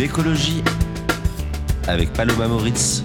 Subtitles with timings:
[0.00, 0.64] L'écologie
[1.86, 3.02] avec Paloma Moritz.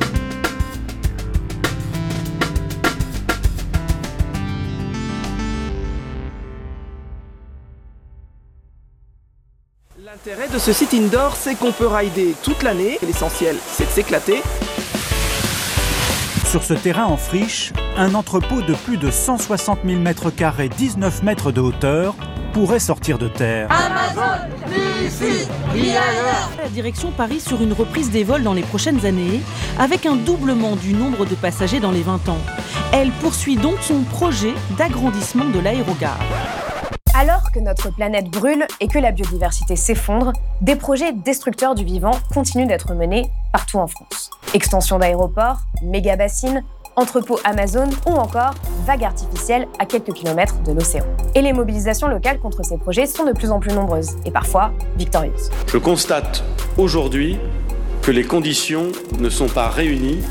[10.00, 12.98] L'intérêt de ce site indoor, c'est qu'on peut rider toute l'année.
[13.02, 14.42] L'essentiel, c'est de s'éclater.
[16.56, 21.52] Sur ce terrain en friche, un entrepôt de plus de 160 000 m2, 19 mètres
[21.52, 22.16] de hauteur,
[22.54, 23.68] pourrait sortir de terre.
[23.70, 24.48] Amazon,
[25.06, 25.50] ici.
[26.58, 29.42] La direction parie sur une reprise des vols dans les prochaines années,
[29.78, 32.40] avec un doublement du nombre de passagers dans les 20 ans.
[32.94, 36.20] Elle poursuit donc son projet d'agrandissement de l'aérogare.
[37.20, 42.18] Alors que notre planète brûle et que la biodiversité s'effondre, des projets destructeurs du vivant
[42.34, 44.30] continuent d'être menés partout en France.
[44.56, 46.64] Extension d'aéroports, méga-bassines,
[46.96, 48.54] entrepôts Amazon ou encore
[48.86, 51.04] vagues artificielles à quelques kilomètres de l'océan.
[51.36, 54.72] Et les mobilisations locales contre ces projets sont de plus en plus nombreuses et parfois
[54.98, 55.50] victorieuses.
[55.68, 56.42] Je constate
[56.78, 57.38] aujourd'hui
[58.02, 60.24] que les conditions ne sont pas réunies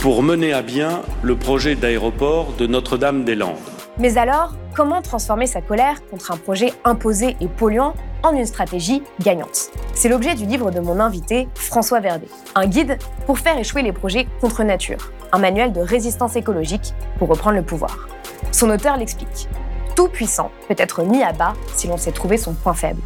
[0.00, 3.54] pour mener à bien le projet d'aéroport de Notre-Dame-des-Landes.
[3.96, 9.02] Mais alors, comment transformer sa colère contre un projet imposé et polluant en une stratégie
[9.20, 12.28] gagnante C'est l'objet du livre de mon invité, François Verdet.
[12.54, 15.12] Un guide pour faire échouer les projets contre nature.
[15.32, 18.08] Un manuel de résistance écologique pour reprendre le pouvoir.
[18.50, 19.48] Son auteur l'explique.
[19.96, 23.00] Tout puissant peut être mis à bas si l'on sait trouver son point faible.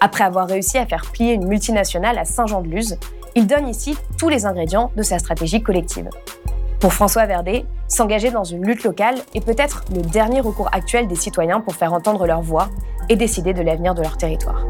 [0.00, 2.98] Après avoir réussi à faire plier une multinationale à Saint-Jean-de-Luz,
[3.34, 6.08] il donne ici tous les ingrédients de sa stratégie collective.
[6.80, 11.16] Pour François Verdet, s'engager dans une lutte locale est peut-être le dernier recours actuel des
[11.16, 12.68] citoyens pour faire entendre leur voix
[13.08, 14.66] et décider de l'avenir de leur territoire.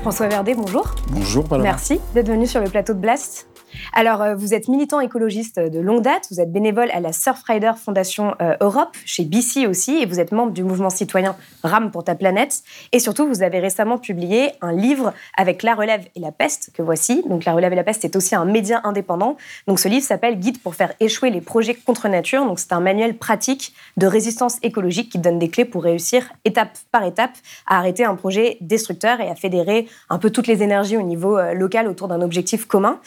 [0.00, 0.94] François Verdet, bonjour.
[1.10, 1.70] Bonjour, Paloma.
[1.70, 3.46] Merci d'être venu sur le plateau de Blast.
[3.92, 7.72] Alors, euh, vous êtes militant écologiste de longue date, vous êtes bénévole à la Surfrider
[7.76, 12.04] Fondation euh, Europe, chez BC aussi, et vous êtes membre du mouvement citoyen RAM pour
[12.04, 12.62] ta planète.
[12.92, 16.82] Et surtout, vous avez récemment publié un livre avec La Relève et la Peste, que
[16.82, 17.22] voici.
[17.28, 19.36] Donc, La Relève et la Peste est aussi un média indépendant.
[19.66, 22.44] Donc, ce livre s'appelle Guide pour faire échouer les projets contre nature.
[22.44, 26.78] Donc, c'est un manuel pratique de résistance écologique qui donne des clés pour réussir, étape
[26.90, 27.32] par étape,
[27.66, 31.38] à arrêter un projet destructeur et à fédérer un peu toutes les énergies au niveau
[31.38, 33.00] euh, local autour d'un objectif commun.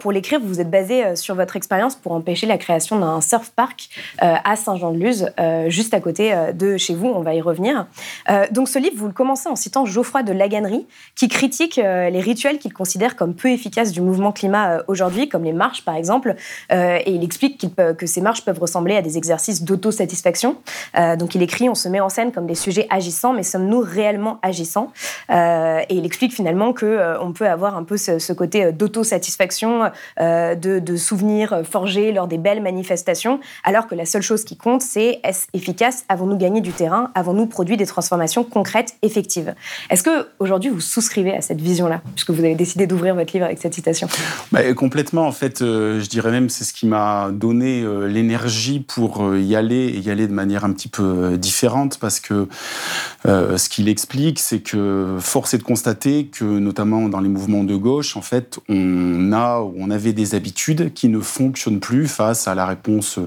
[0.00, 3.20] Pour l'écrire, vous vous êtes basé euh, sur votre expérience pour empêcher la création d'un
[3.20, 3.88] surf park
[4.22, 5.30] euh, à Saint-Jean-de-Luz,
[5.68, 7.06] juste à côté de chez vous.
[7.06, 7.86] On va y revenir.
[8.50, 12.58] donc ce livre, vous le commencez en citant Geoffroy de Laganerie, qui critique les rituels
[12.58, 16.34] qu'il considère comme peu efficaces du mouvement climat aujourd'hui, comme les marches par exemple.
[16.70, 20.56] et il explique que ces marches peuvent ressembler à des exercices d'autosatisfaction.
[21.18, 24.38] donc il écrit On se met en scène comme des sujets agissants, mais sommes-nous réellement
[24.42, 24.92] agissants?
[25.30, 29.89] Et il explique finalement qu'on peut avoir un peu ce, ce côté d'autosatisfaction
[30.20, 34.82] euh, de, souvenirs forgés lors des belles manifestations, alors que la seule chose qui compte,
[34.82, 36.04] c'est est-ce efficace?
[36.08, 37.10] Avons-nous gagné du terrain?
[37.14, 39.54] Avons-nous produit des transformations concrètes, effectives?
[39.88, 43.46] Est-ce que aujourd'hui vous souscrivez à cette vision-là, puisque vous avez décidé d'ouvrir votre livre
[43.46, 44.08] avec cette citation?
[44.52, 48.80] Bah, Complètement, en fait, euh, je dirais même c'est ce qui m'a donné euh, l'énergie
[48.80, 52.48] pour y aller et y aller de manière un petit peu différente, parce que
[53.24, 57.76] ce qu'il explique, c'est que force est de constater que, notamment dans les mouvements de
[57.76, 62.56] gauche, en fait, on a, on avait des habitudes qui ne fonctionnent plus face à
[62.56, 63.20] la réponse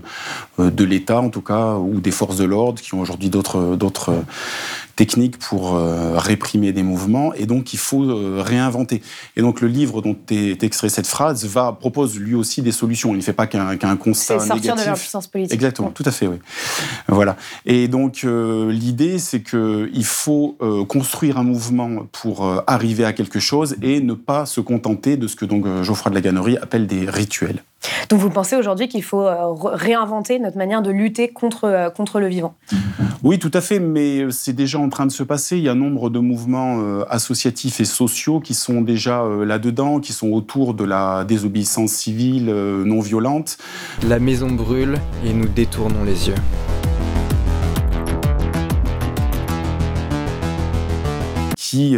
[0.59, 3.77] euh, de l'État, en tout cas, ou des forces de l'ordre, qui ont aujourd'hui d'autres
[4.95, 9.01] techniques pour euh, réprimer des mouvements, et donc il faut euh, réinventer.
[9.35, 13.13] Et donc le livre dont est extrait cette phrase va propose lui aussi des solutions.
[13.13, 15.53] Il ne fait pas qu'un constat C'est sortir de leur puissance politique.
[15.53, 16.37] Exactement, tout à fait, oui.
[17.07, 17.37] Voilà.
[17.65, 20.57] Et donc euh, l'idée, c'est que il faut
[20.87, 25.35] construire un mouvement pour arriver à quelque chose et ne pas se contenter de ce
[25.35, 27.63] que donc Geoffroy de la Gannerie appelle des rituels.
[28.09, 29.27] Donc vous pensez aujourd'hui qu'il faut
[29.63, 32.55] réinventer notre manière de lutter contre, contre le vivant?
[33.23, 35.57] Oui, tout à fait, mais c'est déjà en train de se passer.
[35.57, 39.45] Il y a un nombre de mouvements euh, associatifs et sociaux qui sont déjà euh,
[39.45, 43.57] là-dedans, qui sont autour de la désobéissance civile euh, non violente.
[44.05, 46.35] La maison brûle et nous détournons les yeux.
[51.55, 51.97] qui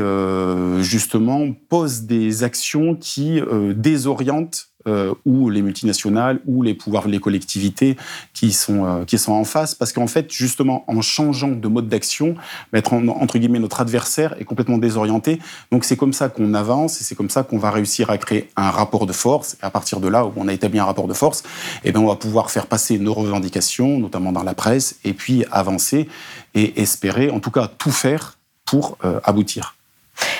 [0.79, 3.41] justement pose des actions qui
[3.75, 4.69] désorientent
[5.25, 7.97] ou les multinationales ou les pouvoirs, les collectivités
[8.33, 9.75] qui sont, qui sont en face.
[9.75, 12.35] Parce qu'en fait, justement, en changeant de mode d'action,
[12.73, 15.39] mettre entre guillemets notre adversaire est complètement désorienté.
[15.71, 18.49] Donc c'est comme ça qu'on avance et c'est comme ça qu'on va réussir à créer
[18.55, 19.57] un rapport de force.
[19.61, 21.43] Et à partir de là où on a établi un rapport de force,
[21.83, 25.45] eh bien, on va pouvoir faire passer nos revendications, notamment dans la presse, et puis
[25.51, 26.07] avancer
[26.53, 29.74] et espérer, en tout cas, tout faire pour euh, aboutir.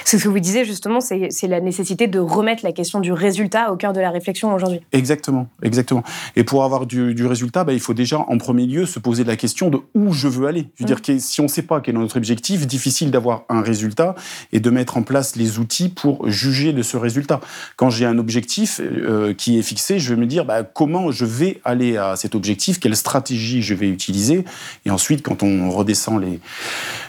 [0.04, 3.72] C'est ce que vous disiez justement, c'est la nécessité de remettre la question du résultat
[3.72, 4.80] au cœur de la réflexion aujourd'hui.
[4.92, 6.04] Exactement, exactement.
[6.36, 9.36] Et pour avoir du, résultat, bah, il faut déjà en premier lieu se poser la
[9.36, 10.68] question de où je veux aller.
[10.76, 11.02] Je veux dire mm.
[11.02, 14.16] que si on ne sait pas quel est notre objectif, difficile d'avoir un résultat
[14.54, 17.42] et de mettre en place les outils pour juger de ce résultat.
[17.76, 21.26] Quand j'ai un objectif euh, qui est fixé, je vais me dire bah, comment je
[21.26, 24.46] vais aller à cet objectif, quelle stratégie je vais utiliser.
[24.86, 26.40] Et ensuite, quand on redescend les,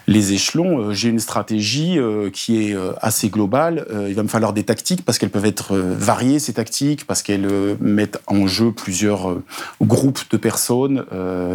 [0.06, 3.86] les échelons, euh, j'ai une stratégie euh, qui est euh, assez globale.
[3.90, 7.06] Euh, il va me falloir des tactiques parce qu'elles peuvent être euh, variées, ces tactiques,
[7.06, 7.48] parce qu'elles
[7.80, 9.36] mettent en jeu plusieurs
[9.80, 11.04] groupes de personnes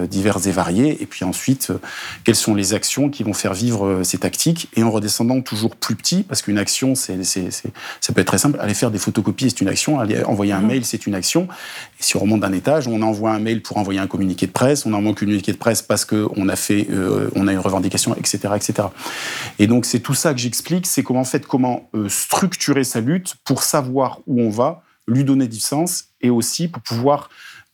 [0.10, 1.02] diverses et variées.
[1.02, 1.72] Et puis ensuite,
[2.24, 4.70] quelles sont les actions qui vont faire vivre ces tactiques?
[4.76, 8.60] Et en redescendant toujours plus petit, parce qu'une action, c'est, ça peut être très simple.
[8.60, 10.00] Aller faire des photocopies, c'est une action.
[10.00, 10.68] Aller envoyer un mmh.
[10.68, 11.48] mail, c'est une action.
[12.00, 14.52] Et si on remonte d'un étage, on envoie un mail pour envoyer un communiqué de
[14.52, 16.88] presse, on envoie un communiqué de presse parce qu'on a fait,
[17.36, 18.88] on a une revendication, etc., etc.
[19.60, 23.36] Et donc c'est tout ça que j'explique, c'est comment fait comment euh, structurer sa lutte
[23.46, 27.30] pour savoir où on va, lui donner du sens et aussi pour pouvoir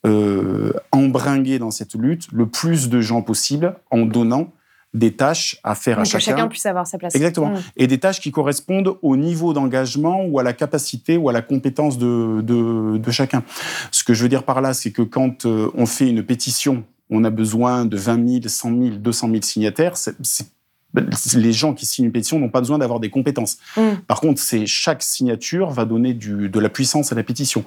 [0.05, 4.53] euh, embringuer dans cette lutte le plus de gens possible en donnant
[4.93, 6.17] des tâches à faire à chacun.
[6.17, 7.13] Que chacun puisse avoir sa place.
[7.15, 7.49] Exactement.
[7.49, 7.61] Mm.
[7.75, 11.41] Et des tâches qui correspondent au niveau d'engagement ou à la capacité ou à la
[11.41, 13.43] compétence de, de, chacun.
[13.91, 16.83] Ce que je veux dire par là, c'est que quand euh, on fait une pétition,
[17.09, 19.97] on a besoin de 20 000, 100 000, 200 000 signataires.
[19.97, 20.47] C'est
[20.93, 23.57] les gens qui signent une pétition n'ont pas besoin d'avoir des compétences.
[23.75, 23.81] Mm.
[24.07, 27.63] Par contre, c'est chaque signature va donner du, de la puissance à la pétition.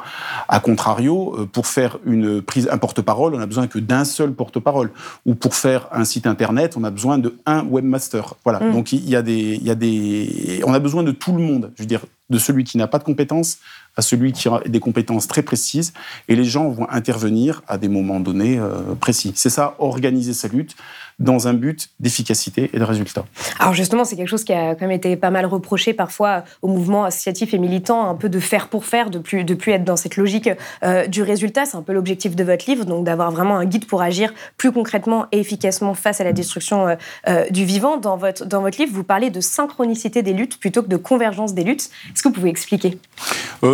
[0.49, 4.33] A contrario, euh, pour faire une prise, un porte-parole, on a besoin que d'un seul
[4.33, 4.91] porte-parole.
[5.27, 8.35] Ou pour faire un site internet, on a besoin de un webmaster.
[8.45, 8.61] Voilà.
[8.61, 8.73] Mm.
[8.73, 11.43] Donc il y a des, il y a des, on a besoin de tout le
[11.43, 11.71] monde.
[11.77, 13.59] Je veux dire, de celui qui n'a pas de compétences
[13.97, 15.93] à celui qui a des compétences très précises,
[16.29, 19.33] et les gens vont intervenir à des moments donnés euh, précis.
[19.35, 20.77] C'est ça, organiser sa lutte
[21.21, 23.25] dans un but d'efficacité et de résultat.
[23.59, 26.69] Alors justement, c'est quelque chose qui a quand même été pas mal reproché parfois au
[26.69, 29.85] mouvement associatif et militant, un peu de faire pour faire, de plus, de plus être
[29.85, 30.49] dans cette logique
[30.83, 31.67] euh, du résultat.
[31.67, 34.73] C'est un peu l'objectif de votre livre, donc d'avoir vraiment un guide pour agir plus
[34.73, 36.95] concrètement et efficacement face à la destruction euh,
[37.29, 37.99] euh, du vivant.
[37.99, 41.53] Dans votre, dans votre livre, vous parlez de synchronicité des luttes plutôt que de convergence
[41.53, 41.91] des luttes.
[42.15, 42.99] Est-ce que vous pouvez expliquer?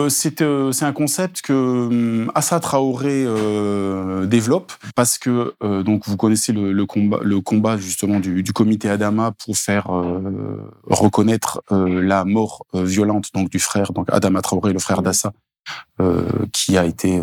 [0.08, 3.24] C'est, un concept que hum, Assa Traoré
[4.26, 9.32] développe parce que donc vous connaissez le, le combat le combat justement du, comité Adama
[9.32, 14.72] pour faire euh, reconnaître euh, la mort euh, violente donc du frère donc Adama Traoré,
[14.72, 15.32] le frère d'Assa,
[16.52, 17.20] qui a été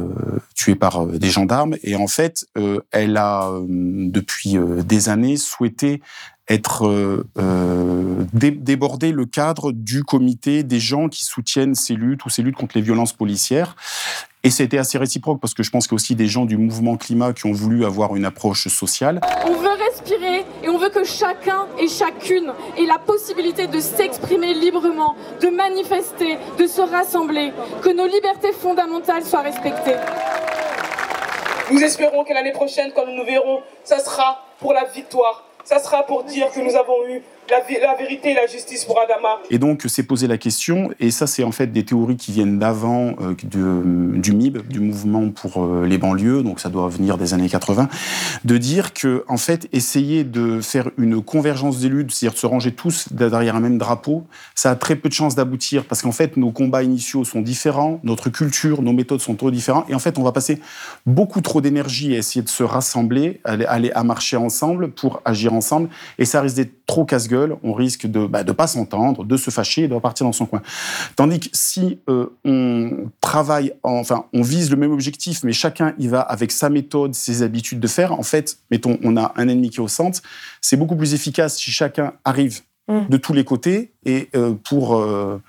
[0.54, 1.78] tué par des gendarmes.
[1.82, 2.46] Et en fait,
[2.92, 6.02] elle a depuis des années souhaité
[6.50, 7.24] être
[8.34, 12.76] déborder le cadre du comité des gens qui soutiennent ces luttes ou ces luttes contre
[12.76, 13.78] les violences policières.
[14.46, 16.58] Et c'était assez réciproque parce que je pense qu'il y a aussi des gens du
[16.58, 19.22] mouvement climat qui ont voulu avoir une approche sociale.
[19.46, 24.54] On veut respirer et on veut que chacun et chacune ait la possibilité de s'exprimer
[24.54, 29.96] librement, de manifester, de se rassembler, que nos libertés fondamentales soient respectées.
[31.72, 35.80] Nous espérons que l'année prochaine, quand nous nous verrons, ça sera pour la victoire ça
[35.80, 39.40] sera pour dire que nous avons eu la, vérité et la justice pour Adama.
[39.50, 42.60] Et donc, c'est poser la question, et ça, c'est en fait des théories qui viennent
[42.60, 47.34] d'avant euh, du MIB, du mouvement pour euh, les banlieues, donc ça doit venir des
[47.34, 47.90] années 80,
[48.44, 52.46] de dire que, en fait, essayer de faire une convergence des luttes, c'est-à-dire de se
[52.46, 56.12] ranger tous derrière un même drapeau, ça a très peu de chances d'aboutir, parce qu'en
[56.12, 60.00] fait, nos combats initiaux sont différents, notre culture, nos méthodes sont trop différentes, et en
[60.00, 60.60] fait, on va passer
[61.06, 65.90] beaucoup trop d'énergie à essayer de se rassembler, aller à marcher ensemble pour agir ensemble,
[66.18, 67.33] et ça risque d'être trop casse-gueule
[67.64, 70.46] on risque de ne bah, pas s'entendre, de se fâcher et de repartir dans son
[70.46, 70.62] coin.
[71.16, 76.08] Tandis que si euh, on travaille, enfin, on vise le même objectif, mais chacun y
[76.08, 79.70] va avec sa méthode, ses habitudes de faire, en fait, mettons, on a un ennemi
[79.70, 80.22] qui est au centre,
[80.62, 83.08] c'est beaucoup plus efficace si chacun arrive mmh.
[83.10, 84.96] de tous les côtés et euh, pour...
[84.96, 85.42] Euh,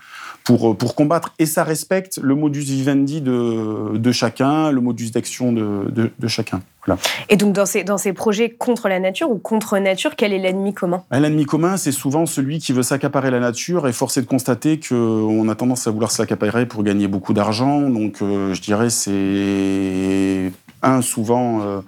[0.45, 1.35] pour, pour combattre.
[1.39, 6.61] Et ça respecte le modus vivendi de, de chacun, le modus d'action de, de, chacun.
[6.85, 7.01] Voilà.
[7.31, 10.39] Et donc, dans ces, dans ces projets contre la nature ou contre nature, quel est
[10.39, 11.03] l'ennemi commun?
[11.11, 14.27] Ben, L'ennemi commun, c'est souvent celui qui veut s'accaparer la nature et force est de
[14.27, 17.89] constater qu'on a tendance à vouloir s'accaparer pour gagner beaucoup d'argent.
[17.89, 20.53] Donc, euh, je dirais, c'est
[20.85, 21.83] un, souvent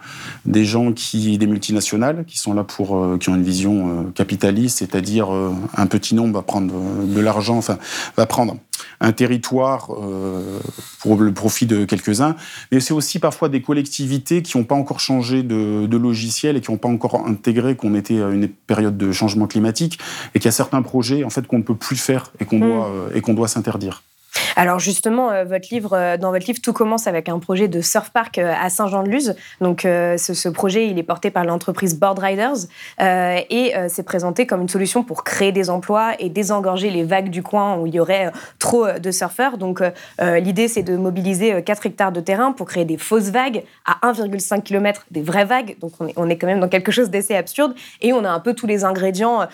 [0.44, 5.28] des gens qui, des multinationales, qui sont là pour, qui ont une vision capitaliste, c'est-à-dire
[5.30, 6.72] un petit nombre va prendre
[7.04, 7.78] de l'argent, enfin,
[8.16, 8.56] va prendre
[9.00, 10.58] un territoire euh,
[11.00, 12.36] pour le profit de quelques-uns,
[12.72, 16.60] mais c'est aussi parfois des collectivités qui n'ont pas encore changé de, de, logiciel et
[16.60, 19.98] qui n'ont pas encore intégré qu'on était à une période de changement climatique
[20.34, 22.58] et qu'il y a certains projets en fait qu'on ne peut plus faire et qu'on
[22.58, 22.68] mmh.
[22.68, 24.02] doit, euh, et qu'on doit s'interdire.
[24.58, 28.38] Alors justement, euh, euh, dans votre livre, tout commence avec un projet de surf park
[28.38, 29.34] euh, à Saint-Jean-de-Luz.
[29.60, 32.66] Donc ce, projet, il est porté par l'entreprise Board Riders
[32.98, 37.42] et c'est présenté comme une solution pour créer des emplois et désengorger les vagues du
[37.42, 39.58] coin où il y aurait trop de surfeurs.
[39.58, 39.82] Donc
[40.20, 44.62] l'idée, c'est de mobiliser 4 hectares de terrain pour créer des fausses vagues à 1,5
[44.62, 45.76] km des vraies vagues.
[45.80, 48.30] Donc on est, on est quand même dans quelque chose d'assez absurde et on a
[48.30, 49.46] un peu tous les ingrédients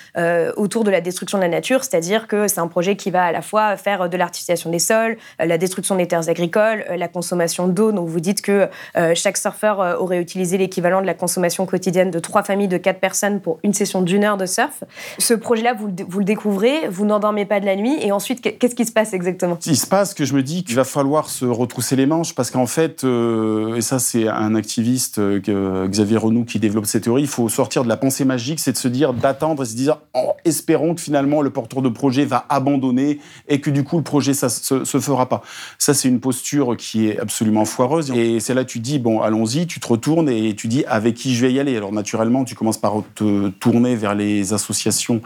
[0.57, 3.33] autour de la destruction de la nature, c'est-à-dire que c'est un projet qui va à
[3.33, 7.09] la fois faire de l'artificialisation des sols, euh, la destruction des terres agricoles, euh, la
[7.09, 7.93] consommation d'eau.
[7.93, 12.19] Donc vous dites que euh, chaque surfeur aurait utilisé l'équivalent de la consommation quotidienne de
[12.19, 14.85] trois familles de quatre personnes pour une session d'une heure de surf.
[15.19, 18.75] Ce projet-là, vous, vous, le découvrez, vous n'endormez pas de la nuit, et ensuite, qu'est-ce
[18.75, 19.59] qui se passe exactement?
[19.67, 22.51] Il se passe que je me dis qu'il va falloir se retrousser les manches, parce
[22.51, 27.49] qu'en fait, et ça c'est un activiste, Xavier Renou, qui développe cette théorie, il faut
[27.49, 30.95] sortir de la pensée magique, c'est de se dire, d'attendre et se dire, oh, espérons
[30.95, 33.19] que finalement le porteur de projet va abandonner
[33.49, 35.43] et que du coup le projet ça, se, se fera pas.
[35.79, 38.11] Ça, c'est une posture qui est absolument foireuse.
[38.11, 41.35] Et c'est là tu dis, bon, allons-y, tu te retournes et tu dis avec qui
[41.35, 41.77] je vais y aller?
[41.77, 45.21] Alors naturellement, tu commences par te tourner vers les associations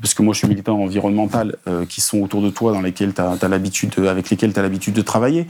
[0.00, 3.12] parce que moi je suis militant environnemental, euh, qui sont autour de toi, dans lesquels
[3.18, 5.46] as, l'habitude, avec lesquels tu as l'habitude de travailler.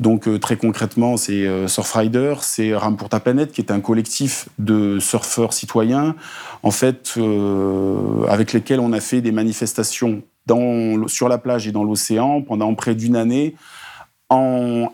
[0.00, 3.80] Donc euh, très concrètement, c'est euh, Surfrider, c'est Ram pour ta planète, qui est un
[3.80, 6.14] collectif de surfeurs citoyens,
[6.62, 7.18] en fait,
[8.28, 12.74] avec lesquels on a fait des manifestations dans, sur la plage et dans l'océan pendant
[12.74, 13.54] près d'une année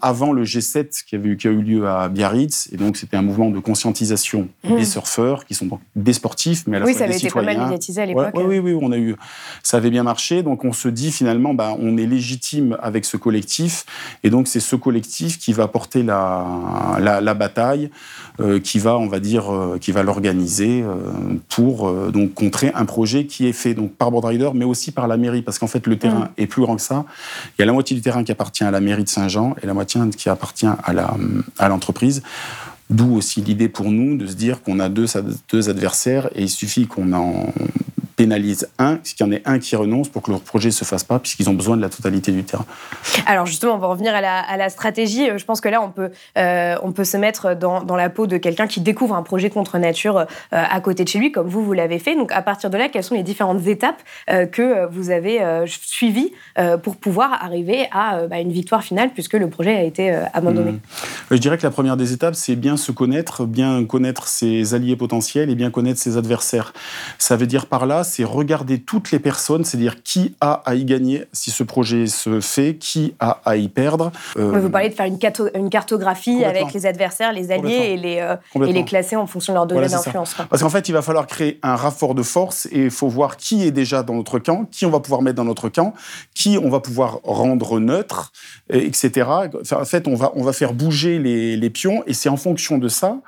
[0.00, 2.68] avant le G7 qui, avait, qui a eu lieu à Biarritz.
[2.73, 4.76] Et donc, c'était un mouvement de conscientisation mmh.
[4.76, 7.28] des surfeurs, qui sont des sportifs, mais à la oui, fois des citoyens.
[7.28, 8.35] Oui, ça avait été pas mal médiatisé à l'époque.
[8.35, 9.16] oui, oui, on a eu,
[9.62, 10.42] ça avait bien marché.
[10.42, 13.85] Donc, on se dit finalement, bah, on est légitime avec ce collectif.
[14.25, 17.90] Et donc, c'est ce collectif qui va porter la, la, bataille,
[18.40, 20.95] euh, qui va, on va dire, euh, qui va l'organiser euh,
[21.49, 25.16] pour donc contrer un projet qui est fait donc par Boardrider, mais aussi par la
[25.16, 26.42] mairie, parce qu'en fait, le terrain mmh.
[26.42, 27.04] est plus grand que ça.
[27.59, 29.28] Il y a la moitié du terrain qui appartient à la mairie de Saint
[29.63, 32.23] Et la moitié qui appartient à l'entreprise.
[32.91, 35.07] D'où aussi l'idée pour nous de se dire qu'on a deux,
[35.53, 37.53] deux adversaires et il suffit qu'on en
[38.19, 40.85] pénalise un, qu'il y en ait un qui renonce pour que leur projet ne se
[40.85, 42.67] fasse pas, puisqu'ils ont besoin de la totalité du terrain.
[43.27, 45.29] Alors justement, on va revenir à la, stratégie.
[45.37, 48.27] Je pense que là, on peut, euh, on peut se mettre dans, dans la peau
[48.27, 51.47] de quelqu'un qui découvre un projet contre nature euh, à côté de chez lui, comme
[51.47, 52.17] vous, vous l'avez fait.
[52.17, 56.33] Donc à partir de là, quelles sont les différentes étapes euh, que vous avez suivies
[56.83, 60.73] pour pouvoir arriver à bah, une victoire finale, puisque le projet a été abandonné?
[60.73, 60.81] Mmh.
[61.31, 64.97] Je dirais que la première des étapes, c'est bien se connaître, bien connaître ses alliés
[64.97, 66.73] potentiels et bien connaître ses adversaires.
[67.19, 70.85] Ça veut dire par là, c'est regarder toutes les personnes, c'est-à-dire qui a à y
[70.85, 74.11] gagner si ce projet se fait, qui a à y perdre.
[74.37, 75.19] Euh, vous parlez de faire une,
[75.55, 78.37] une cartographie avec les adversaires, les alliés et les, euh,
[78.67, 80.35] et les classer en fonction de leur degré d'influence.
[80.49, 83.37] Parce qu'en fait, il va falloir créer un rapport de force et il faut voir
[83.37, 85.95] qui est déjà dans notre camp, qui on va pouvoir mettre dans notre camp,
[86.35, 88.33] qui on va pouvoir rendre neutre,
[88.71, 89.29] etc.
[89.73, 92.79] En fait, on va, on va faire bouger les, les pions et c'est en fonction
[92.79, 93.19] de ça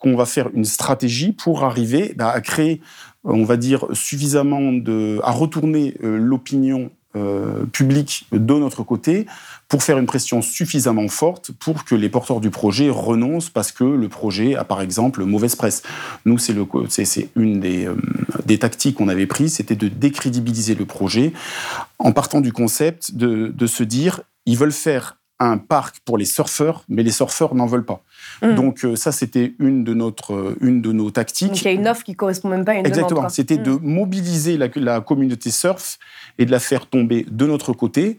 [0.00, 2.80] qu'on va faire une stratégie pour arriver bah, à créer
[3.24, 9.26] on va dire, suffisamment de, à retourner euh, l'opinion euh, publique de notre côté
[9.66, 13.82] pour faire une pression suffisamment forte pour que les porteurs du projet renoncent parce que
[13.82, 15.82] le projet a par exemple mauvaise presse.
[16.24, 16.54] Nous, c'est
[16.88, 17.96] c'est, une des, euh,
[18.46, 21.32] des tactiques qu'on avait prises, c'était de décrédibiliser le projet
[21.98, 26.26] en partant du concept de, de se dire ils veulent faire un parc pour les
[26.26, 28.02] surfeurs, mais les surfeurs n'en veulent pas.
[28.42, 28.54] Mm.
[28.54, 31.48] Donc euh, ça, c'était une de notre, euh, une de nos tactiques.
[31.48, 33.28] Donc il y a une offre qui correspond même pas à une Exactement.
[33.30, 33.80] C'était de mm.
[33.82, 35.98] mobiliser la, la, communauté surf
[36.38, 38.18] et de la faire tomber de notre côté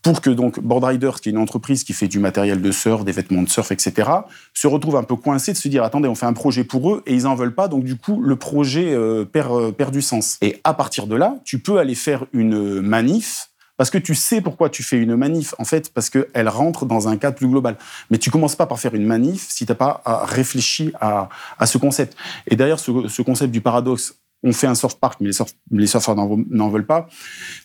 [0.00, 3.12] pour que donc Boardriders, qui est une entreprise qui fait du matériel de surf, des
[3.12, 4.10] vêtements de surf, etc.,
[4.52, 7.02] se retrouve un peu coincé de se dire attendez, on fait un projet pour eux
[7.06, 10.38] et ils en veulent pas, donc du coup le projet euh, perd, perd du sens.
[10.42, 14.40] Et à partir de là, tu peux aller faire une manif parce que tu sais
[14.40, 17.76] pourquoi tu fais une manif, en fait, parce qu'elle rentre dans un cadre plus global.
[18.10, 21.66] Mais tu commences pas par faire une manif si tu n'as pas réfléchi à, à,
[21.66, 22.16] ce concept.
[22.46, 24.14] Et d'ailleurs, ce, ce, concept du paradoxe,
[24.44, 27.06] on fait un surf park, mais les, surf, les surfeurs n'en veulent pas,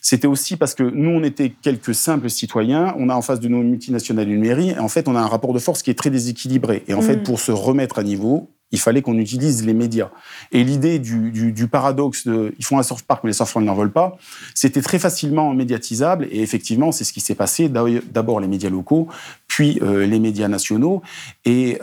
[0.00, 3.48] c'était aussi parce que nous, on était quelques simples citoyens, on a en face de
[3.48, 5.98] nos multinationales une mairie, et en fait, on a un rapport de force qui est
[5.98, 6.84] très déséquilibré.
[6.86, 7.22] Et en fait, mm.
[7.24, 10.10] pour se remettre à niveau, il fallait qu'on utilise les médias.
[10.52, 13.92] Et l'idée du, paradoxe de ils font un surf park mais les surfeurs n'en veulent
[13.92, 14.16] pas,
[14.54, 17.68] c'était très facilement médiatisable et effectivement c'est ce qui s'est passé.
[17.68, 19.08] D'abord les médias locaux,
[19.46, 21.02] puis les médias nationaux,
[21.44, 21.78] et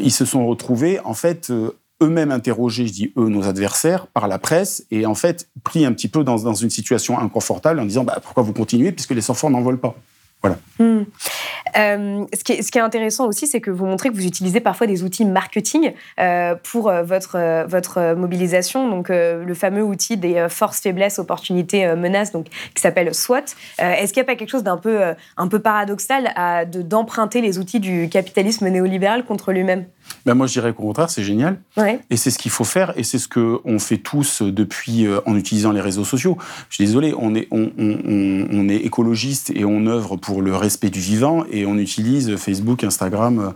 [0.00, 1.52] ils se sont retrouvés en fait
[2.02, 5.92] eux-mêmes interrogés, je dis eux, nos adversaires, par la presse, et en fait pris un
[5.92, 8.92] petit peu dans, dans une situation inconfortable en disant bah, pourquoi vous continuez?
[8.92, 9.94] Puisque les enfants n'en veulent pas.
[10.78, 11.02] Hmm.
[11.76, 15.02] Euh, ce, qui est, intéressant aussi, c'est que vous montrez que vous utilisez parfois des
[15.04, 18.88] outils marketing euh, pour euh, votre, mobilisation.
[18.88, 23.36] Donc, le fameux outil des forces, faiblesses, opportunités, menaces, donc, qui s'appelle SWOT.
[23.78, 25.14] Est-ce qu'il n'y a pas quelque chose d'un peu,
[25.62, 29.86] paradoxal d'emprunter les outils du capitalisme néolibéral contre lui-même?
[30.24, 31.60] Ben moi, je dirais qu'au contraire, c'est génial.
[31.76, 32.00] Ouais.
[32.10, 32.92] Et c'est ce qu'il faut faire.
[32.96, 36.36] Et c'est ce qu'on fait tous depuis en utilisant les réseaux sociaux.
[36.68, 40.54] Je suis désolé, on est, on, on, on est écologiste et on œuvre pour le
[40.54, 43.52] respect du vivant et on utilise Facebook, Instagram,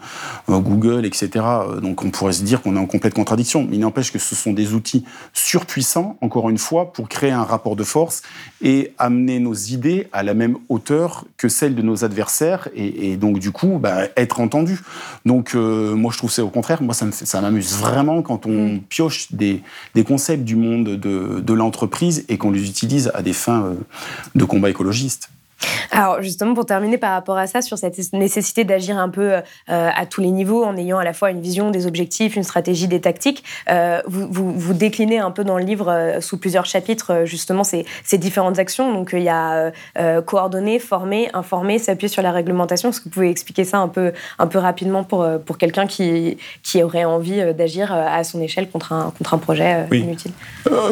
[0.48, 1.44] euh, Google, etc.
[1.82, 3.66] Donc on pourrait se dire qu'on est en complète contradiction.
[3.68, 7.44] Mais il n'empêche que ce sont des outils surpuissants, encore une fois, pour créer un
[7.44, 8.22] rapport de force
[8.62, 13.16] et amener nos idées à la même hauteur que celles de nos adversaires et, et
[13.16, 14.80] donc du coup bah, être entendu.
[15.24, 18.80] Donc euh, moi je trouve c'est au contraire, moi ça m'amuse vraiment quand on mm.
[18.82, 19.62] pioche des,
[19.94, 23.74] des, concepts du monde de, de l'entreprise et qu'on les utilise à des fins euh,
[24.34, 25.30] de combat écologiste.
[25.90, 29.40] Alors justement, pour terminer par rapport à ça, sur cette nécessité d'agir un peu euh,
[29.68, 32.88] à tous les niveaux, en ayant à la fois une vision, des objectifs, une stratégie,
[32.88, 36.66] des tactiques, euh, vous, vous, vous, déclinez un peu dans le livre, euh, sous plusieurs
[36.66, 38.92] chapitres, justement, ces, ces, différentes actions.
[38.92, 39.72] Donc il y a
[40.26, 42.90] coordonner, former, informer, s'appuyer sur la réglementation.
[42.90, 46.36] Est-ce que vous pouvez expliquer ça un peu, un peu rapidement pour, pour quelqu'un qui,
[46.62, 50.00] qui aurait envie d'agir à son échelle contre un, contre un projet oui.
[50.00, 50.32] inutile?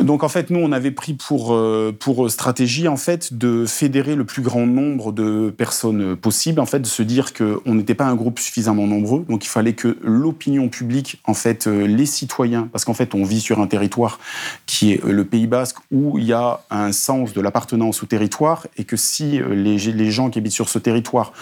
[0.03, 1.57] Donc en fait, nous, on avait pris pour,
[1.99, 6.67] pour stratégie en fait, de fédérer le plus grand grand nombre de personnes possibles, en
[6.67, 9.99] fait, de se dire qu'on n'était pas un groupe suffisamment nombreux, donc il fallait que
[10.01, 14.21] l'opinion publique, en fait, euh, les citoyens, parce qu'en fait, on vit sur un territoire
[14.67, 18.69] qui est le Pays Basque, où il y a un sens de l'appartenance au territoire,
[18.77, 21.33] et que si euh, les, les gens qui habitent sur ce territoire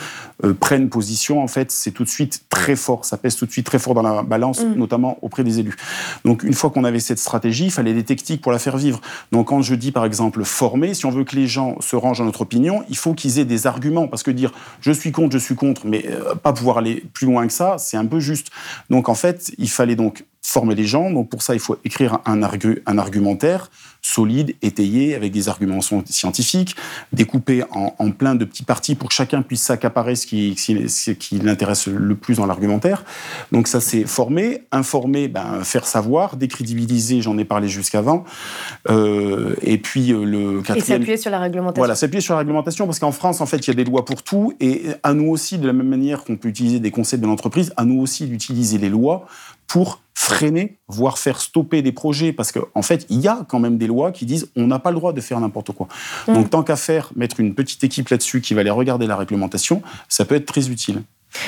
[0.44, 3.52] euh, prennent position, en fait, c'est tout de suite très fort, ça pèse tout de
[3.52, 4.74] suite très fort dans la balance, mmh.
[4.76, 5.76] notamment auprès des élus.
[6.24, 9.02] Donc, une fois qu'on avait cette stratégie, il fallait des techniques pour la faire vivre.
[9.32, 12.22] Donc, quand je dis, par exemple, former, si on veut que les gens se rangent
[12.22, 15.32] à notre opinion, il faut qu'ils aient des arguments, parce que dire je suis contre,
[15.32, 18.20] je suis contre, mais euh, pas pouvoir aller plus loin que ça, c'est un peu
[18.20, 18.50] juste.
[18.90, 21.10] Donc en fait, il fallait donc former les gens.
[21.10, 23.70] Donc pour ça, il faut écrire un, argu un argumentaire
[24.04, 26.74] solide, étayé, avec des arguments scientifiques,
[27.12, 31.12] découpé en, en plein de petits parties pour que chacun puisse s'accaparer ce qui, ce
[31.12, 33.04] qui l'intéresse le plus dans l'argumentaire.
[33.52, 38.24] Donc ça, c'est former, informer, ben, faire savoir, décrédibiliser, j'en ai parlé jusqu'avant.
[38.90, 40.82] Euh, et puis euh, le quatrième...
[40.84, 41.80] Et s'appuyer sur la réglementation.
[41.80, 44.04] Voilà, s'appuyer sur la réglementation, parce qu'en France, en fait, il y a des lois
[44.04, 47.22] pour tout, et à nous aussi, de la même manière qu'on peut utiliser des concepts
[47.22, 49.28] de l'entreprise, à nous aussi d'utiliser les lois
[49.68, 53.58] pour freiner, voire faire stopper des projets, parce qu'en en fait, il y a quand
[53.58, 55.88] même des lois qui disent on n'a pas le droit de faire n'importe quoi.
[56.28, 56.34] Mmh.
[56.34, 59.82] Donc, tant qu'à faire, mettre une petite équipe là-dessus qui va aller regarder la réglementation,
[60.08, 61.02] ça peut être très utile.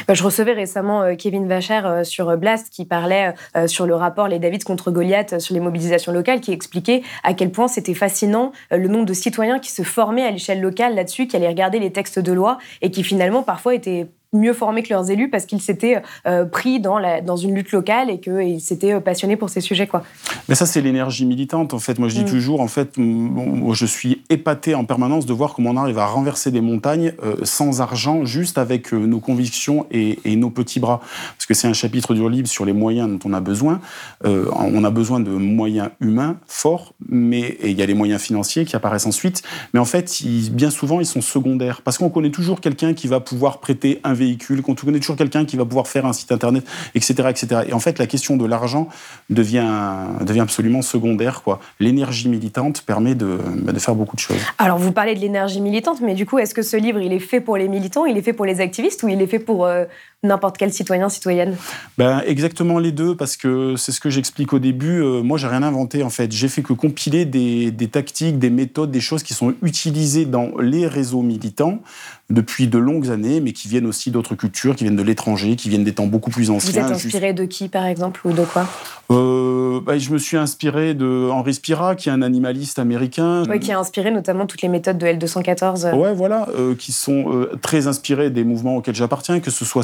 [0.09, 3.95] Bah, je recevais récemment euh, Kevin Vacher euh, sur Blast qui parlait euh, sur le
[3.95, 7.95] rapport Les Davids contre Goliath sur les mobilisations locales, qui expliquait à quel point c'était
[7.95, 11.79] fascinant le nombre de citoyens qui se formaient à l'échelle locale là-dessus, qui allaient regarder
[11.79, 15.47] les textes de loi et qui finalement parfois étaient mieux formés que leurs élus parce
[15.47, 19.37] qu'ils s'étaient euh, pris dans, la, dans une lutte locale et qu'ils s'étaient euh, passionnés
[19.37, 19.87] pour ces sujets.
[19.87, 20.03] Quoi.
[20.49, 21.75] Mais ça, c'est l'énergie militante.
[21.75, 22.29] En fait, moi, je dis mmh.
[22.29, 26.51] toujours, en fait, je suis épaté en permanence de voir comment on arrive à renverser
[26.51, 31.01] des montagnes euh, sans argent, juste avec euh, nos convictions et, et, nos petits bras.
[31.37, 33.81] Parce que c'est un chapitre du livre sur les moyens dont on a besoin.
[34.25, 38.65] Euh, on a besoin de moyens humains forts, mais il y a les moyens financiers
[38.65, 39.43] qui apparaissent ensuite.
[39.73, 41.83] Mais en fait, ils, bien souvent, ils sont secondaires.
[41.83, 44.15] Parce qu'on connaît toujours quelqu'un qui va pouvoir prêter un
[44.63, 47.15] qu'on connaît toujours quelqu'un qui va pouvoir faire un site internet, etc.
[47.29, 47.63] etc.
[47.69, 48.89] Et en fait, la question de l'argent
[49.31, 49.67] devient,
[50.21, 51.43] devient absolument secondaire.
[51.81, 54.41] L'énergie militante permet de, de, faire beaucoup de choses.
[54.59, 57.19] Alors, vous parlez de l'énergie militante, mais du coup, est-ce que ce livre, il est
[57.19, 59.67] fait pour les militants, il est fait pour les activistes ou il est fait pour
[59.67, 59.85] euh,
[60.25, 61.57] n'importe quel citoyen, citoyenne
[61.99, 65.03] ben, Exactement les deux, parce que c'est ce que j'explique au début.
[65.03, 66.33] Euh, moi, j'ai rien inventé, en fait.
[66.33, 70.51] J'ai fait que compiler des, des tactiques, des méthodes, des choses qui sont utilisées dans
[70.59, 71.81] les réseaux militants
[72.31, 75.69] depuis de longues années, mais qui viennent aussi d'autres cultures, qui viennent de l'étranger, qui
[75.69, 76.73] viennent des temps beaucoup plus anciens.
[76.73, 77.39] Vous êtes inspiré juste...
[77.39, 78.67] de qui, par exemple, ou de quoi?
[79.11, 83.43] Euh, bah, Je me suis inspiré de Henri Spira, qui est un animaliste américain.
[83.49, 85.95] Oui, qui a inspiré notamment toutes les méthodes de L214.
[85.95, 89.83] Ouais, voilà, euh, qui sont euh, très inspirés des mouvements auxquels j'appartiens, que ce soit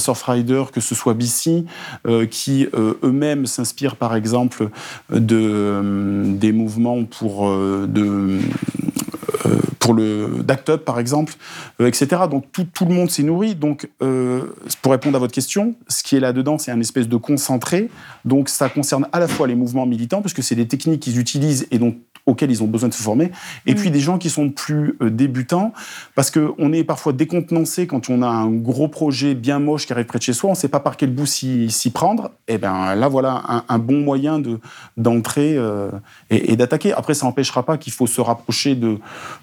[0.73, 1.65] Que ce soit BC,
[2.07, 4.69] euh, qui euh, eux-mêmes s'inspirent, par exemple,
[5.11, 7.53] de, euh, des mouvements pour
[9.79, 11.35] pour le d'Act Up, par exemple,
[11.81, 12.23] etc.
[12.31, 13.55] Donc tout, tout, le monde s'est nourri.
[13.55, 17.89] Donc, pour répondre à votre question, ce qui est là-dedans, c'est un espèce de concentré.
[18.25, 21.67] Donc ça concerne à la fois les mouvements militants, puisque c'est des techniques qu'ils utilisent
[21.71, 23.31] et donc auxquels ils ont besoin de se former,
[23.67, 23.77] et Mm.
[23.77, 25.73] puis des gens qui sont plus euh, débutants,
[26.15, 30.07] parce qu'on est parfois décontenancé quand on a un gros projet bien moche qui arrive
[30.07, 32.95] près de chez soi, on ne sait pas par quel bout s'y prendre, et bien
[32.95, 34.61] là voilà un, un bon moyen de-
[34.97, 35.91] d'entrer euh,
[36.31, 36.93] et, et d'attaquer.
[36.93, 38.99] Après, ça n'empêchera pas qu'il faut se rapprocher de,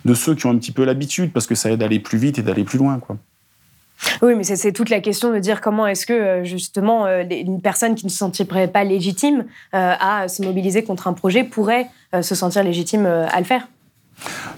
[0.05, 2.17] de ceux qui ont un petit peu l'habitude, parce que ça aide à aller plus
[2.17, 2.99] vite et d'aller plus loin.
[2.99, 3.17] Quoi.
[4.21, 7.61] Oui, mais c'est- toute la question de dire comment est-ce que, euh, justement, euh, une
[7.61, 11.87] personne qui ne se sentirait pas légitime euh, à se mobiliser contre un projet pourrait
[12.21, 13.67] se sentir légitime à le faire.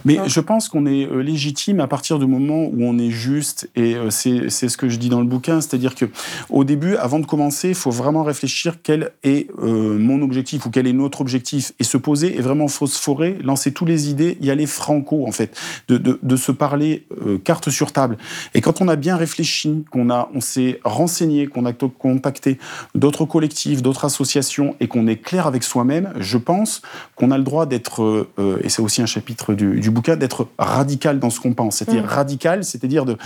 [0.04, 3.68] Mais je pense qu'on est euh, légitime à partir du moment où on est juste,
[3.76, 6.06] et euh, c'est ce que je dis dans le bouquin, c'est-à-dire que
[6.48, 10.70] au début, avant de commencer, il faut vraiment réfléchir quel est euh, mon objectif ou
[10.70, 14.50] quel est notre objectif, et se poser et vraiment phosphorer, lancer toutes les idées, y
[14.50, 15.56] aller franco en fait,
[15.88, 18.16] de, de, de se parler euh, carte sur table.
[18.54, 22.58] Et quand on a bien réfléchi, qu'on a, on s'est renseigné, qu'on a contacté
[22.94, 26.82] d'autres collectifs, d'autres associations, et qu'on est clair avec soi-même, je pense
[27.16, 30.48] qu'on a le droit d'être, euh, et c'est aussi un chapitre du, du bouquin, d'être
[30.58, 31.76] radical dans ce qu'on pense.
[31.76, 32.06] C'est-à-dire Mm.
[32.06, 33.16] radical, c'est-à-dire de,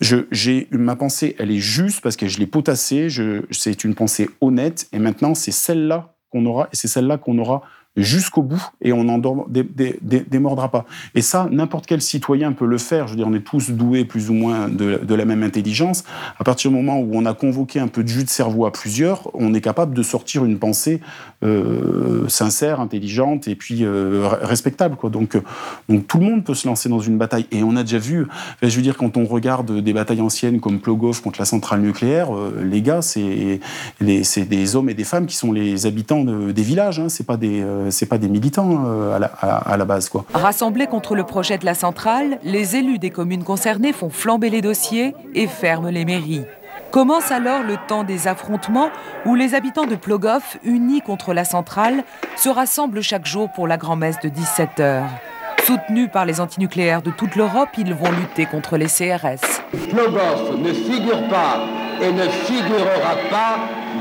[0.00, 3.94] je, j'ai ma pensée, elle est juste parce que je l'ai potassée, je, c'est une
[3.94, 7.62] pensée honnête, et maintenant c'est celle-là qu'on aura, et c'est celle-là qu'on aura
[7.96, 10.86] jusqu'au bout et on n'en démordra pas.
[11.14, 13.06] Et ça, n'importe quel citoyen peut le faire.
[13.06, 16.04] Je veux dire, on est tous doués plus ou moins de, la même intelligence.
[16.38, 18.72] À partir du moment où on a convoqué un peu de jus de cerveau à
[18.72, 21.00] plusieurs, on est capable de sortir une pensée
[21.42, 24.96] euh, sincère, intelligente et puis euh, re- respectable.
[24.96, 25.10] Quoi.
[25.10, 25.42] Donc, euh,
[25.88, 27.46] donc tout le monde peut se lancer dans une bataille.
[27.50, 28.28] Et on a déjà vu,
[28.62, 32.28] je veux dire, quand on regarde des batailles anciennes comme Plogoff contre la centrale nucléaire,
[32.62, 33.58] les gars, c'est
[34.00, 37.00] des hommes et des femmes qui sont les habitants de- des villages.
[37.00, 37.08] Hein.
[37.08, 40.24] C'est pas des c'est pas des militants euh, à, la, à- à la base, quoi.
[40.34, 44.60] Rassemblés contre le projet de la centrale, les élus des communes concernées font flamber les
[44.60, 46.44] dossiers et ferment les mairies.
[46.90, 48.90] Commence alors le temps des affrontements
[49.24, 52.02] où les habitants de Plogoff, unis contre la centrale,
[52.36, 55.06] se rassemblent chaque jour pour la grand-messe de 17 heures.
[55.64, 59.60] Soutenus par les antinucléaires de toute l'Europe, ils vont lutter contre les CRS.
[59.90, 61.60] Plogoff ne figure pas
[62.02, 63.58] et ne figurera pas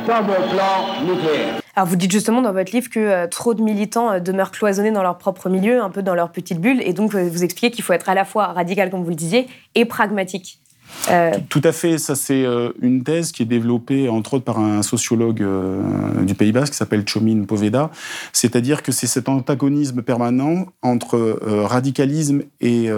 [0.07, 1.59] dans mon plan nucléaire.
[1.85, 5.03] Vous dites justement dans votre livre que euh, trop de militants euh, demeurent cloisonnés dans
[5.03, 7.83] leur propre milieu, un peu dans leur petite bulle, et donc euh, vous expliquez qu'il
[7.83, 10.59] faut être à la fois radical, comme vous le disiez, et pragmatique.
[11.49, 12.45] Tout à fait, ça c'est
[12.81, 15.45] une thèse qui est développée entre autres par un sociologue
[16.23, 17.91] du Pays Basque qui s'appelle Chomin Poveda,
[18.33, 22.89] c'est-à-dire que c'est cet antagonisme permanent entre radicalisme et,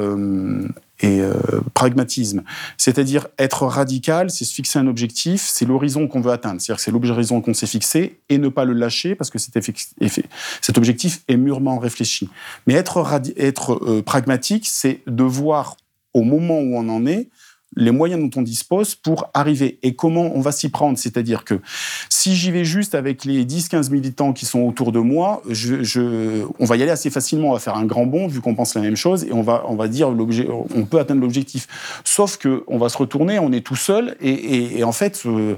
[1.01, 1.33] et euh,
[1.73, 2.43] pragmatisme.
[2.77, 6.91] C'est-à-dire être radical, c'est se fixer un objectif, c'est l'horizon qu'on veut atteindre, c'est-à-dire c'est
[6.91, 9.57] l'horizon qu'on s'est fixé et ne pas le lâcher parce que cet,
[10.77, 12.29] objectif est mûrement réfléchi.
[12.67, 15.75] Mais être euh, pragmatique, c'est de voir
[16.13, 17.29] au moment où on en est,
[17.75, 20.97] les moyens dont on dispose pour arriver et comment on va s'y prendre?
[20.97, 21.61] C'est-à-dire que
[22.09, 25.41] si j'y vais juste avec les 10-15 militants qui sont autour de moi,
[26.59, 28.75] on va y aller assez facilement, on va faire un grand bond vu qu'on pense
[28.75, 31.67] la même chose et on va, on va dire l'objet, on peut atteindre l'objectif.
[32.03, 35.55] Sauf que on va se retourner, on est tout seul et, en fait, euh,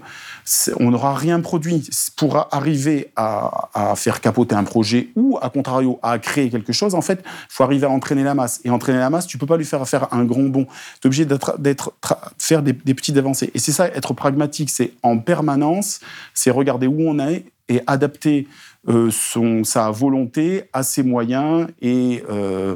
[0.79, 1.89] on n'aura rien produit.
[2.15, 6.95] Pour arriver à, à faire capoter un projet ou, à contrario, à créer quelque chose,
[6.95, 8.61] en fait, il faut arriver à entraîner la masse.
[8.63, 10.65] Et entraîner la masse, tu peux pas lui faire faire un grand bond.
[11.01, 11.93] Tu es obligé d'être,
[12.37, 13.51] faire des, petites avancées.
[13.53, 15.99] Et c'est ça, être pragmatique, c'est en permanence,
[16.33, 18.47] c'est regarder où on est et adapter
[18.89, 22.75] euh, son, sa volonté à ses moyens et, euh,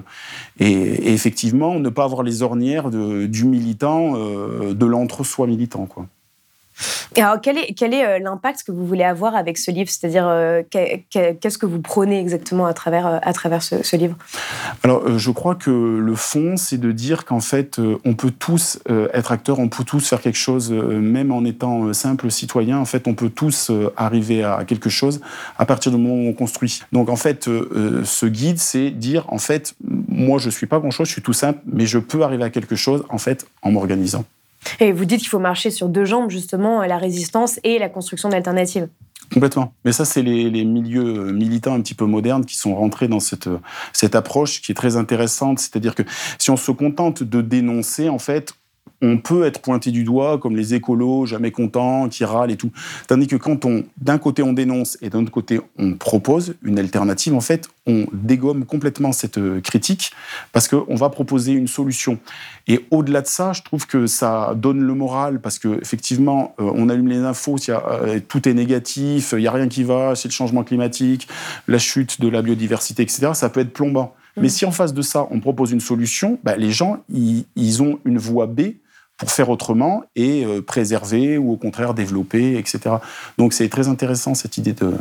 [0.60, 5.86] et, et effectivement ne pas avoir les ornières de- du militant, euh, de l'entre-soi militant.
[5.86, 6.08] Quoi.
[7.16, 9.90] Alors quel est, quel est euh, l'impact que vous voulez avoir avec ce livre?
[9.90, 13.96] C'est-à-dire euh, que- que- qu'est-ce que vous prenez exactement à travers, euh, à travers ce,
[13.96, 14.16] livre?
[14.84, 18.80] Alors, je crois que le fond, c'est de dire qu'en fait, on peut tous
[19.13, 22.78] être acteurs, on peut tous faire quelque chose, même en étant simple citoyen.
[22.78, 25.22] En fait, on peut tous arriver à quelque chose
[25.58, 26.82] à partir du moment où on construit.
[26.92, 29.74] Donc, en fait, ce guide, c'est dire, en fait,
[30.08, 32.76] moi, je suis pas grand-chose, je suis tout simple, mais je peux arriver à quelque
[32.76, 34.26] chose, en fait, en m'organisant.
[34.80, 38.30] Et vous dites qu'il faut marcher sur deux jambes, justement, la résistance et la construction
[38.30, 38.88] d'alternatives.
[39.34, 39.74] Complètement.
[39.84, 43.10] Mais ça, c'est les, les milieux euh, militants un petit peu modernes qui sont rentrés
[43.10, 43.60] dans cette, euh,
[43.91, 45.60] cette approche qui est très intéressante.
[45.60, 46.04] C'est-à-dire que
[46.39, 48.54] si on se contente de dénoncer, en fait,
[49.02, 52.71] on peut être pointé du doigt comme les écolos, jamais contents, qui râlent et tout.
[53.08, 56.80] Tandis que quand on, d'un côté, on dénonce et d'un autre côté, on propose une
[56.80, 60.12] alternative, en fait, on dégomme complètement cette euh, critique
[60.52, 62.19] parce qu'on va proposer une solution.
[62.67, 66.69] Et au-delà de ça, je trouve que ça donne le moral parce que effectivement, euh,
[66.76, 70.28] on allume les infos, euh, tout est négatif, il n'y a rien qui va, c'est
[70.28, 71.28] le changement climatique,
[71.67, 73.30] la chute de la biodiversité, etc.
[73.34, 74.15] Ça peut être plombant.
[74.38, 77.82] Mais si en face de ça, on propose une solution, bah, les gens, ils, ils
[77.82, 78.62] ont une voie B
[79.17, 82.95] pour faire autrement et euh, préserver ou au contraire développer, etc.
[83.38, 84.93] Donc c'est très intéressant cette idée de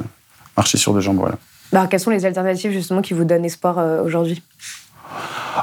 [0.57, 1.19] marcher sur deux jambes.
[1.19, 1.37] Voilà.
[1.73, 4.43] Bah, quelles sont les alternatives justement qui vous donnent espoir aujourd'hui?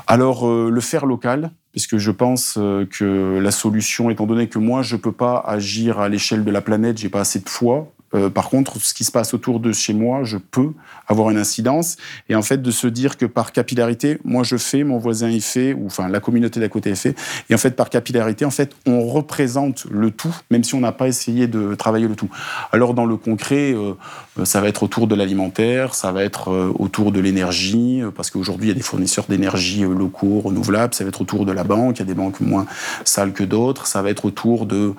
[0.07, 4.95] Alors, le faire local, puisque je pense que la solution, étant donné que moi, je
[4.95, 8.29] ne peux pas agir à l'échelle de la planète, j'ai pas assez de foi, euh,
[8.29, 10.71] par contre, ce qui se passe autour de chez moi, je peux
[11.07, 11.97] avoir une incidence.
[12.29, 15.41] Et en fait, de se dire que par capillarité, moi je fais, mon voisin y
[15.41, 17.15] fait, ou enfin la communauté d'à côté fait.
[17.49, 20.91] Et en fait, par capillarité, en fait, on représente le tout, même si on n'a
[20.91, 22.29] pas essayé de travailler le tout.
[22.71, 23.93] Alors dans le concret, euh,
[24.39, 28.67] euh, ça va être autour de l'alimentaire, ça va être autour de l'énergie, parce qu'aujourd'hui
[28.67, 30.93] il y a des fournisseurs d'énergie locaux, renouvelables.
[30.93, 31.97] Ça va être autour de la banque.
[31.97, 32.65] Il y a des banques moins
[33.03, 33.87] sales que d'autres.
[33.87, 34.93] Ça va être autour de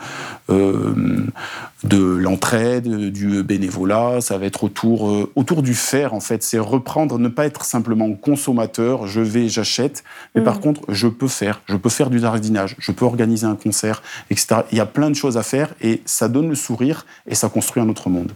[1.85, 6.42] de l'entraide, du bénévolat, ça va être autour, euh, autour du faire en fait.
[6.42, 10.03] C'est reprendre, ne pas être simplement consommateur, je vais, j'achète,
[10.35, 10.61] mais par mm.
[10.61, 14.62] contre, je peux faire, je peux faire du jardinage, je peux organiser un concert, etc.
[14.73, 17.49] Il y a plein de choses à faire et ça donne le sourire et ça
[17.49, 18.33] construit un autre monde.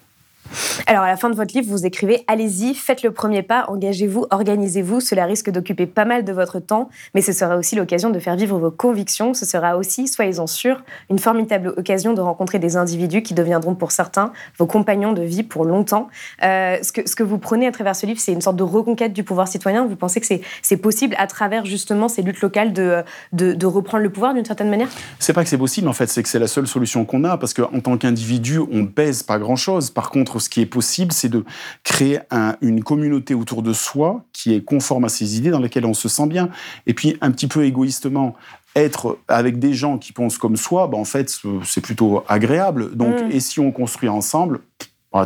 [0.86, 4.26] Alors, à la fin de votre livre, vous écrivez Allez-y, faites le premier pas, engagez-vous,
[4.30, 5.00] organisez-vous.
[5.00, 8.36] Cela risque d'occuper pas mal de votre temps, mais ce sera aussi l'occasion de faire
[8.36, 9.34] vivre vos convictions.
[9.34, 13.92] Ce sera aussi, soyez-en sûrs, une formidable occasion de rencontrer des individus qui deviendront pour
[13.92, 16.08] certains vos compagnons de vie pour longtemps.
[16.42, 19.24] Euh, ce, que, vous prenez à travers ce livre, c'est une sorte de reconquête du
[19.24, 19.86] pouvoir citoyen.
[19.86, 20.26] Vous pensez que
[20.62, 24.70] c'est possible à travers justement ces luttes locales de, de, reprendre le pouvoir d'une certaine
[24.70, 24.88] manière?
[25.18, 27.36] C'est pas que c'est possible, en fait, c'est que c'est la seule solution qu'on a,
[27.36, 29.90] parce qu'en tant qu'individu, on pèse pas grand-chose.
[29.90, 31.44] Par contre, ce qui est possible, c'est de
[31.84, 32.20] créer
[32.60, 36.08] une communauté autour de soi qui est conforme à ses idées, dans laquelle on se
[36.08, 36.50] sent bien.
[36.86, 38.34] Et puis, un petit peu égoïstement,
[38.76, 42.94] être avec des gens qui pensent comme soi, ben en fait, c'est plutôt agréable.
[42.96, 43.30] Donc, mm.
[43.30, 44.60] et si on construit ensemble,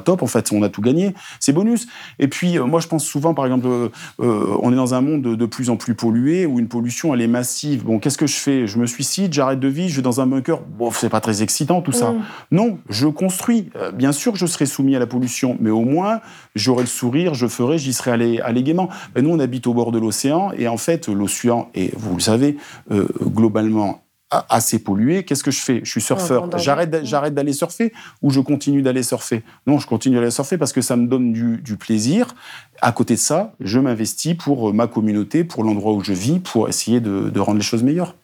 [0.00, 1.86] top, en fait, on a tout gagné, c'est bonus.
[2.18, 3.88] Et puis, euh, moi, je pense souvent, par exemple, euh,
[4.20, 7.20] euh, on est dans un monde de, plus en plus pollué, où une pollution, elle
[7.20, 7.84] est massive.
[7.84, 8.66] Bon, qu'est-ce que je fais?
[8.66, 10.60] Je me suicide, j'arrête de vivre, je vais dans un bunker.
[10.78, 12.12] Bon, c'est pas très excitant, tout ça.
[12.12, 12.22] Mm.
[12.52, 13.70] Non, je construis.
[13.94, 16.20] bien sûr, je serai soumis à la pollution, mais au moins,
[16.54, 18.88] j'aurai le sourire, je ferai, j'y serai allé, allé gaiement.
[19.20, 22.56] nous, on habite au bord de l'océan, et en fait, l'océan et vous le savez,
[23.20, 24.02] globalement
[24.48, 25.80] assez pollué, qu'est-ce que je fais?
[25.84, 26.48] Je suis surfeur.
[26.58, 27.92] J'arrête, j'arrête d'aller surfer
[28.22, 29.42] ou je continue d'aller surfer?
[29.66, 32.34] Non, je continue d'aller surfer parce que ça me donne du, plaisir.
[32.80, 36.38] À côté de ça, je m'investis pour euh, ma communauté, pour l'endroit où je vis,
[36.38, 38.14] pour essayer de rendre les choses meilleures.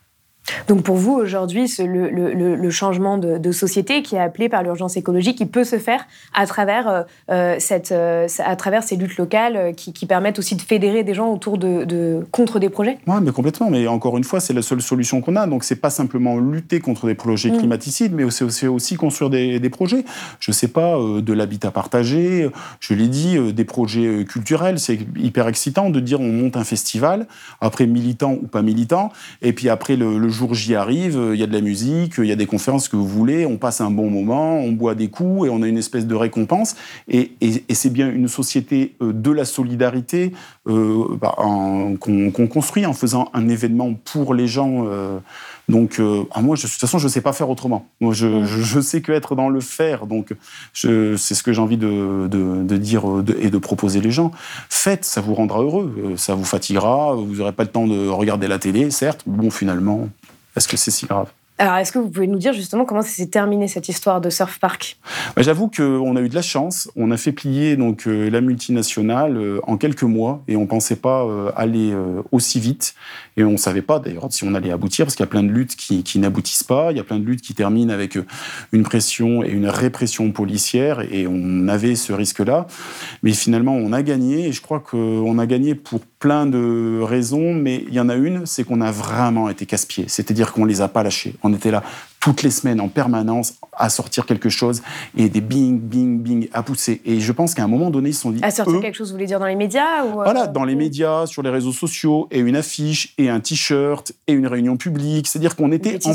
[0.67, 2.09] Donc pour vous, aujourd'hui, le,
[2.57, 6.47] le, changement de, société qui est appelé par l'urgence écologique, il peut se faire à
[6.47, 11.05] travers, euh, euh, cette, euh, à travers ces luttes locales qui, permettent aussi de fédérer
[11.05, 12.99] des gens autour de, contre des projets?
[13.07, 13.69] Oui, mais complètement.
[13.69, 15.47] Mais encore une fois, c'est la seule solution qu'on a.
[15.47, 17.59] Donc c'est pas simplement lutter contre des projets mm.
[17.59, 20.05] climaticides, mais c'est aussi, aussi, construire des, des projets.
[20.41, 22.49] Je sais pas, de l'habitat partagé,
[22.81, 24.79] je l'ai dit, des projets culturels.
[24.79, 27.27] C'est hyper excitant de dire on monte un festival,
[27.61, 31.41] après militant ou pas militant, et puis après le, le jour J'y arrive, euh, il
[31.41, 33.81] y a de la musique, il y a des conférences que vous voulez, on passe
[33.81, 36.77] un bon moment, on boit des coups et on a une espèce de récompense.
[37.09, 37.33] Et,
[37.73, 40.33] c'est bien une société euh, de la solidarité
[40.69, 44.87] euh, bah, qu'on construit en faisant un événement pour les gens.
[45.69, 46.01] donc,
[46.33, 47.87] ah, moi, de toute façon, je ne sais pas faire autrement.
[48.01, 50.07] Moi, je, je, sais que être dans le faire.
[50.07, 50.35] Donc,
[50.73, 53.05] c'est ce que j'ai envie de, de, dire
[53.41, 54.31] et de proposer les gens.
[54.69, 56.15] Faites, ça vous rendra heureux.
[56.17, 57.15] Ça vous fatiguera.
[57.15, 59.23] Vous n'aurez pas le temps de regarder la télé, certes.
[59.27, 60.09] Bon, finalement,
[60.59, 63.27] est-ce que c'est si grave alors, est-ce que vous pouvez nous dire justement comment s'est
[63.27, 64.97] terminée cette histoire de surf park?
[65.35, 66.89] Bah, J'avoue qu'on a eu de la chance.
[66.95, 70.95] On a fait plier donc euh, la multinationale euh, en quelques mois et on pensait
[70.95, 71.93] pas euh, aller
[72.31, 72.95] aussi vite.
[73.37, 75.51] Et on savait pas d'ailleurs si on allait aboutir parce qu'il y a plein de
[75.51, 76.93] luttes qui, n'aboutissent pas.
[76.93, 78.19] Il y a plein de luttes qui terminent avec
[78.73, 82.67] une pression et une répression policière et on avait ce risque-là.
[83.23, 87.55] Mais finalement, on a gagné et je crois qu'on a gagné pour plein de raisons.
[87.55, 90.07] Mais il y en a une, c'est qu'on a vraiment été casse-pieds.
[90.09, 91.83] C'est-à-dire qu'on les a pas lâchés était là
[92.29, 94.83] toutes les semaines en permanence à sortir quelque chose
[95.17, 97.01] et des bing, bing, bing à pousser.
[97.07, 98.41] Et je pense qu'à un moment donné, ils se sont dit.
[98.43, 100.75] À sortir quelque chose, vous voulez dire dans les médias ou euh, Voilà, dans les
[100.75, 105.27] médias, sur les réseaux sociaux, et une affiche, et un t-shirt, et une réunion publique.
[105.27, 106.13] C'est-à-dire qu'on était en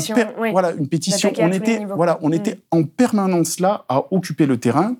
[0.52, 1.32] voilà une pétition.
[1.40, 4.94] On était voilà, on était en permanence là à occuper le terrain.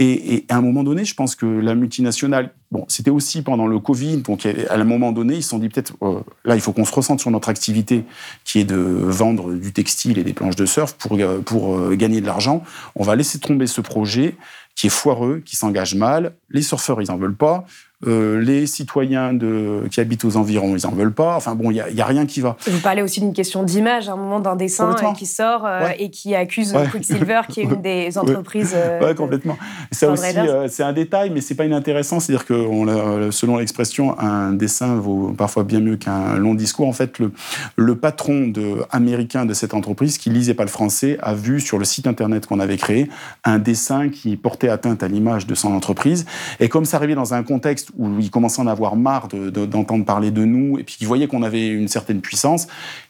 [0.00, 3.66] Et, et, à un moment donné, je pense que la multinationale Bon, c'était aussi pendant
[3.66, 6.60] le Covid, donc à un moment donné, ils se sont dit peut-être, euh, là, il
[6.60, 8.04] faut qu'on se ressente sur notre activité,
[8.44, 11.94] qui est de vendre du textile et des planches de surf pour, euh, pour euh,
[11.94, 12.62] gagner de l'argent.
[12.94, 14.36] On va laisser tomber ce projet
[14.74, 16.34] qui est foireux, qui s'engage mal.
[16.50, 17.64] Les surfeurs, ils n'en veulent pas.
[18.06, 21.34] Euh, les citoyens de, qui habitent aux environs, ils n'en veulent pas.
[21.34, 22.56] Enfin bon, il n'y a, rien qui va.
[22.68, 25.88] Vous parlez aussi d'une question d'image, à un moment d'un dessin euh, qui sort euh,
[25.98, 28.76] et qui accuse Quicksilver, qui est une des entreprises.
[29.02, 29.58] oui, complètement.
[29.90, 30.36] Ça aussi,
[30.68, 32.20] c'est un détail, mais c'est pas inintéressant.
[32.20, 36.86] C'est-à-dire que, selon l'expression, un dessin vaut parfois bien mieux qu'un long discours.
[36.86, 37.32] En fait, le,
[37.74, 41.78] le patron de, américain de cette entreprise, qui lisait pas le français, a vu sur
[41.78, 43.08] le site internet qu'on avait créé
[43.42, 46.26] un dessin qui portait atteinte à l'image de son entreprise.
[46.60, 50.04] Et comme ça arrivait dans un contexte où il commençait à en avoir marre d'entendre
[50.04, 52.66] parler de nous, et puis qu'il voyait qu'on avait une certaine puissance,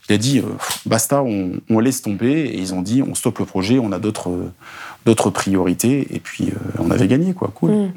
[0.09, 0.43] il a dit
[0.87, 2.31] basta, on, laisse tomber.
[2.31, 6.91] Et ils ont dit on stoppe le projet, on a d'autres priorités, et puis on
[6.91, 7.51] avait gagné quoi.
[7.55, 7.71] Cool.
[7.71, 7.93] Mm.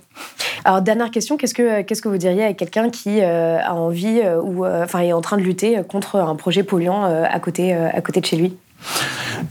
[0.65, 4.99] Alors dernière question, qu'est-ce que que vous diriez à quelqu'un qui a envie ou enfin
[4.99, 8.37] est en train de lutter contre un projet polluant à côté à côté de chez
[8.37, 8.55] lui?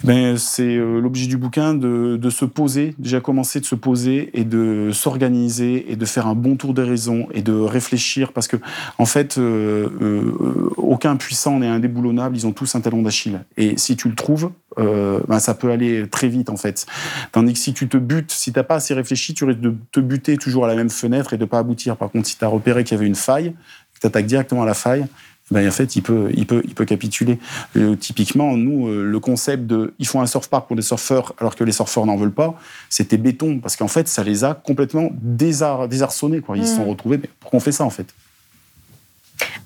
[0.05, 4.45] Ben, c'est euh, l'objet du bouquin de, se poser, déjà commencer de se poser et
[4.45, 8.57] de s'organiser et de faire un bon tour des raisons et de réfléchir parce que,
[8.99, 13.41] en fait, euh, euh, aucun puissant n'est indéboulonnable, ils ont tous un talon d'Achille.
[13.57, 16.87] Et si tu le trouves, ben, ça peut aller très vite en fait.
[17.33, 19.75] Tandis que si tu te butes, si tu n'as pas assez réfléchi, tu risques de
[19.93, 21.97] te buter toujours à la même fenêtre et de pas aboutir.
[21.97, 23.53] Par contre, si tu as repéré qu'il y avait une faille,
[24.01, 25.07] tu attaques directement à la faille,
[25.51, 27.39] ben, en fait, il peut, il peut, il peut capituler.
[27.77, 31.35] Euh, typiquement, nous, euh, le concept de il faut un surf park pour les surfeurs
[31.39, 32.55] alors que les surfeurs n'en veulent pas,
[32.89, 36.41] c'était béton parce qu'en fait, ça les a complètement désarçonnés.
[36.41, 36.57] Quoi.
[36.57, 36.91] Ils se sont mmh.
[36.91, 37.19] retrouvés.
[37.19, 38.15] Mais pourquoi on fait ça en fait?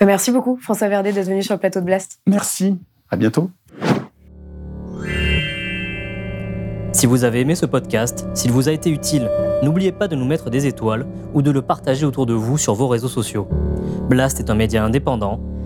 [0.00, 2.18] Ben, Merci beaucoup, François Verdet, d'être venu sur le plateau de Blast.
[2.26, 2.78] Merci.
[3.10, 3.50] À bientôt.
[6.92, 9.28] Si vous avez aimé ce podcast, s'il vous a été utile,
[9.62, 12.74] n'oubliez pas de nous mettre des étoiles ou de le partager autour de vous sur
[12.74, 13.48] vos réseaux sociaux.
[14.08, 15.40] Blast est un média indépendant